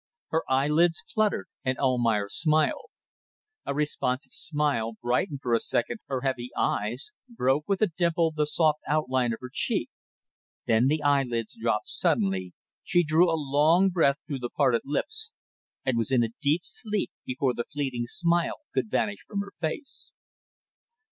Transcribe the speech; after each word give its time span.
Her 0.29 0.41
eyelids 0.49 1.01
fluttered 1.13 1.45
and 1.63 1.77
Almayer 1.77 2.27
smiled. 2.27 2.89
A 3.67 3.75
responsive 3.75 4.33
smile 4.33 4.93
brightened 4.99 5.41
for 5.43 5.53
a 5.53 5.59
second 5.59 5.99
her 6.07 6.21
heavy 6.21 6.49
eyes, 6.57 7.11
broke 7.29 7.67
with 7.69 7.83
a 7.83 7.87
dimple 7.95 8.31
the 8.31 8.47
soft 8.47 8.79
outline 8.87 9.31
of 9.31 9.37
her 9.41 9.51
cheek; 9.53 9.91
then 10.65 10.87
the 10.87 11.03
eyelids 11.03 11.55
dropped 11.55 11.89
suddenly, 11.89 12.53
she 12.83 13.03
drew 13.03 13.29
a 13.31 13.37
long 13.37 13.89
breath 13.89 14.17
through 14.25 14.39
the 14.39 14.49
parted 14.49 14.81
lips 14.85 15.33
and 15.85 15.99
was 15.99 16.11
in 16.11 16.23
a 16.23 16.33
deep 16.41 16.61
sleep 16.63 17.11
before 17.23 17.53
the 17.53 17.65
fleeting 17.65 18.07
smile 18.07 18.61
could 18.73 18.89
vanish 18.89 19.19
from 19.27 19.41
her 19.41 19.51
face. 19.51 20.11